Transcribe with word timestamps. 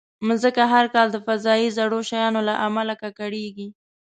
مځکه 0.27 0.63
هر 0.73 0.85
کال 0.95 1.07
د 1.11 1.17
فضایي 1.27 1.67
زړو 1.77 1.99
شیانو 2.09 2.41
له 2.49 2.53
امله 2.67 2.93
ککړېږي. 3.01 3.67